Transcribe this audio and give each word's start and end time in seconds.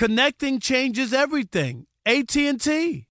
Connecting 0.00 0.60
changes 0.60 1.12
everything. 1.12 1.84
AT&T. 2.06 3.06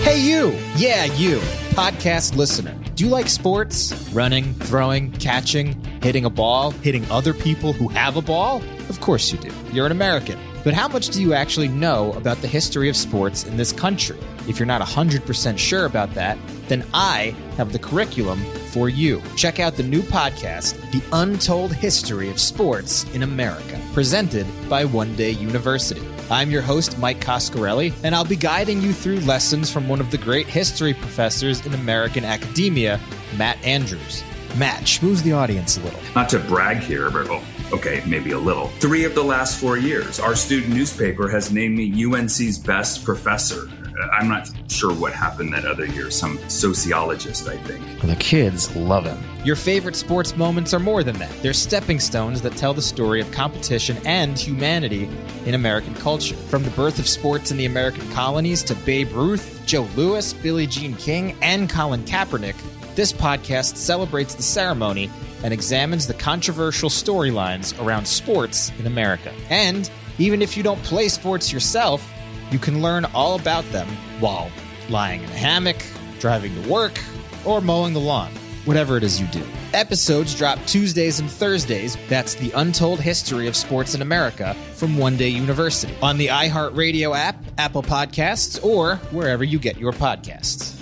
Hey, 0.00 0.20
you! 0.20 0.56
Yeah, 0.76 1.04
you! 1.04 1.38
Podcast 1.74 2.34
listener. 2.34 2.74
Do 2.94 3.04
you 3.04 3.10
like 3.10 3.28
sports? 3.28 3.92
Running, 4.14 4.54
throwing, 4.54 5.12
catching, 5.12 5.84
hitting 6.00 6.24
a 6.24 6.30
ball, 6.30 6.70
hitting 6.70 7.04
other 7.10 7.34
people 7.34 7.74
who 7.74 7.88
have 7.88 8.16
a 8.16 8.22
ball? 8.22 8.62
Of 8.88 9.02
course 9.02 9.30
you 9.30 9.38
do. 9.38 9.52
You're 9.70 9.84
an 9.84 9.92
American. 9.92 10.38
But 10.64 10.74
how 10.74 10.86
much 10.86 11.08
do 11.08 11.20
you 11.20 11.34
actually 11.34 11.68
know 11.68 12.12
about 12.12 12.38
the 12.38 12.46
history 12.46 12.88
of 12.88 12.96
sports 12.96 13.44
in 13.44 13.56
this 13.56 13.72
country? 13.72 14.18
If 14.48 14.58
you're 14.58 14.66
not 14.66 14.80
100% 14.80 15.58
sure 15.58 15.86
about 15.86 16.14
that, 16.14 16.38
then 16.68 16.84
I 16.94 17.34
have 17.56 17.72
the 17.72 17.78
curriculum 17.78 18.40
for 18.70 18.88
you. 18.88 19.20
Check 19.36 19.58
out 19.58 19.74
the 19.74 19.82
new 19.82 20.02
podcast, 20.02 20.78
The 20.92 21.02
Untold 21.12 21.72
History 21.74 22.30
of 22.30 22.38
Sports 22.38 23.04
in 23.12 23.24
America, 23.24 23.80
presented 23.92 24.46
by 24.68 24.84
One 24.84 25.14
Day 25.16 25.32
University. 25.32 26.02
I'm 26.30 26.50
your 26.50 26.62
host, 26.62 26.96
Mike 26.98 27.20
Coscarelli, 27.20 27.92
and 28.04 28.14
I'll 28.14 28.24
be 28.24 28.36
guiding 28.36 28.80
you 28.80 28.92
through 28.92 29.20
lessons 29.20 29.70
from 29.70 29.88
one 29.88 30.00
of 30.00 30.10
the 30.10 30.18
great 30.18 30.46
history 30.46 30.94
professors 30.94 31.66
in 31.66 31.74
American 31.74 32.24
academia, 32.24 33.00
Matt 33.36 33.62
Andrews. 33.64 34.22
Matt, 34.56 34.82
schmooze 34.82 35.22
the 35.22 35.32
audience 35.32 35.78
a 35.78 35.80
little. 35.80 36.00
Not 36.14 36.28
to 36.30 36.38
brag 36.38 36.78
here, 36.78 37.10
but 37.10 37.28
oh, 37.30 37.42
okay, 37.72 38.02
maybe 38.06 38.32
a 38.32 38.38
little. 38.38 38.68
Three 38.80 39.04
of 39.04 39.14
the 39.14 39.22
last 39.22 39.58
four 39.58 39.78
years, 39.78 40.20
our 40.20 40.34
student 40.36 40.74
newspaper 40.74 41.28
has 41.28 41.50
named 41.50 41.76
me 41.76 42.04
UNC's 42.04 42.58
best 42.58 43.02
professor. 43.04 43.70
Uh, 43.98 44.08
I'm 44.12 44.28
not 44.28 44.50
sure 44.70 44.92
what 44.92 45.12
happened 45.12 45.54
that 45.54 45.64
other 45.64 45.86
year. 45.86 46.10
Some 46.10 46.38
sociologist, 46.48 47.48
I 47.48 47.56
think. 47.58 48.00
The 48.02 48.16
kids 48.16 48.74
love 48.76 49.04
him. 49.04 49.22
Your 49.44 49.56
favorite 49.56 49.96
sports 49.96 50.36
moments 50.36 50.74
are 50.74 50.78
more 50.78 51.02
than 51.02 51.16
that. 51.18 51.30
They're 51.42 51.52
stepping 51.52 51.98
stones 51.98 52.42
that 52.42 52.56
tell 52.56 52.74
the 52.74 52.82
story 52.82 53.20
of 53.20 53.30
competition 53.32 53.96
and 54.04 54.38
humanity 54.38 55.08
in 55.46 55.54
American 55.54 55.94
culture. 55.94 56.36
From 56.36 56.62
the 56.62 56.70
birth 56.70 56.98
of 56.98 57.08
sports 57.08 57.50
in 57.50 57.56
the 57.56 57.66
American 57.66 58.08
colonies 58.12 58.62
to 58.64 58.74
Babe 58.74 59.10
Ruth, 59.12 59.62
Joe 59.66 59.88
Louis, 59.96 60.32
Billie 60.34 60.66
Jean 60.66 60.94
King, 60.96 61.36
and 61.40 61.70
Colin 61.70 62.02
Kaepernick, 62.04 62.56
this 62.94 63.12
podcast 63.12 63.76
celebrates 63.76 64.34
the 64.34 64.42
ceremony 64.42 65.10
and 65.42 65.52
examines 65.52 66.06
the 66.06 66.14
controversial 66.14 66.88
storylines 66.88 67.78
around 67.84 68.06
sports 68.06 68.70
in 68.78 68.86
America. 68.86 69.32
And 69.50 69.90
even 70.18 70.42
if 70.42 70.56
you 70.56 70.62
don't 70.62 70.82
play 70.82 71.08
sports 71.08 71.52
yourself, 71.52 72.08
you 72.50 72.58
can 72.58 72.82
learn 72.82 73.04
all 73.06 73.38
about 73.38 73.64
them 73.72 73.88
while 74.20 74.50
lying 74.88 75.22
in 75.22 75.30
a 75.30 75.34
hammock, 75.34 75.84
driving 76.20 76.54
to 76.62 76.68
work, 76.68 77.00
or 77.44 77.60
mowing 77.60 77.94
the 77.94 78.00
lawn, 78.00 78.30
whatever 78.66 78.96
it 78.96 79.02
is 79.02 79.20
you 79.20 79.26
do. 79.28 79.42
Episodes 79.72 80.34
drop 80.34 80.58
Tuesdays 80.66 81.18
and 81.18 81.30
Thursdays. 81.30 81.96
That's 82.08 82.34
the 82.34 82.52
untold 82.52 83.00
history 83.00 83.48
of 83.48 83.56
sports 83.56 83.94
in 83.94 84.02
America 84.02 84.54
from 84.74 84.98
One 84.98 85.16
Day 85.16 85.30
University 85.30 85.94
on 86.02 86.18
the 86.18 86.26
iHeartRadio 86.26 87.16
app, 87.16 87.42
Apple 87.56 87.82
Podcasts, 87.82 88.62
or 88.62 88.96
wherever 89.12 89.44
you 89.44 89.58
get 89.58 89.78
your 89.78 89.92
podcasts. 89.92 90.81